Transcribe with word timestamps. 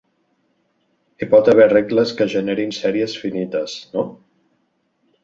Hi 1.19 1.27
pot 1.33 1.51
haver 1.53 1.67
regles 1.73 2.13
que 2.21 2.27
generin 2.35 2.73
sèries 2.79 3.15
finites, 3.25 3.77
no? 3.93 4.07